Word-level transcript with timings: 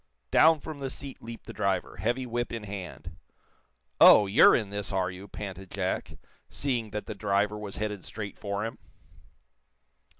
Down 0.31 0.59
from 0.59 0.79
the 0.79 0.89
seat 0.89 1.21
leaped 1.21 1.45
the 1.45 1.53
driver, 1.53 1.97
heavy 1.97 2.25
whip 2.25 2.51
in 2.51 2.63
hand. 2.63 3.17
"Oh, 3.99 4.25
you're 4.25 4.55
in 4.55 4.71
this, 4.71 4.91
are 4.91 5.11
you?" 5.11 5.27
panted 5.27 5.69
Jack, 5.69 6.17
seeing 6.49 6.89
that 6.89 7.05
the 7.05 7.13
driver 7.13 7.55
was 7.59 7.75
headed 7.77 8.03
straight 8.03 8.35
for 8.39 8.65
him. 8.65 8.79